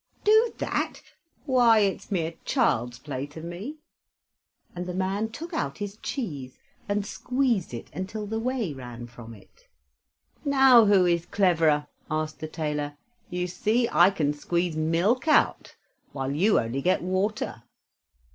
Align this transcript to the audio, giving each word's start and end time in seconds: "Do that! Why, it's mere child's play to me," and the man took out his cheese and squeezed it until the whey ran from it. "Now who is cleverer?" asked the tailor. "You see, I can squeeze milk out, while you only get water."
"Do 0.23 0.53
that! 0.57 1.03
Why, 1.45 1.81
it's 1.81 2.09
mere 2.11 2.33
child's 2.43 2.97
play 2.97 3.27
to 3.27 3.41
me," 3.41 3.75
and 4.75 4.87
the 4.87 4.95
man 4.95 5.29
took 5.29 5.53
out 5.53 5.77
his 5.77 5.97
cheese 5.97 6.57
and 6.89 7.05
squeezed 7.05 7.71
it 7.71 7.91
until 7.93 8.25
the 8.25 8.39
whey 8.39 8.73
ran 8.73 9.05
from 9.05 9.35
it. 9.35 9.67
"Now 10.43 10.85
who 10.85 11.05
is 11.05 11.27
cleverer?" 11.27 11.85
asked 12.09 12.39
the 12.39 12.47
tailor. 12.47 12.97
"You 13.29 13.45
see, 13.45 13.87
I 13.91 14.09
can 14.09 14.33
squeeze 14.33 14.75
milk 14.75 15.27
out, 15.27 15.75
while 16.13 16.31
you 16.31 16.59
only 16.59 16.81
get 16.81 17.03
water." 17.03 17.61